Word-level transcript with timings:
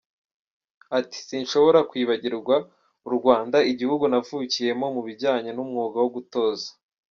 Ati 0.99 1.17
"Sinshobora 1.27 1.79
kwibagirwa 1.89 2.55
u 3.07 3.09
Rwanda, 3.17 3.57
igihugu 3.71 4.03
navukiyemo 4.11 4.85
mu 4.95 5.01
bijyanye 5.07 5.49
n’umwuga 5.53 5.97
wo 6.03 6.09
gutoza. 6.15 6.67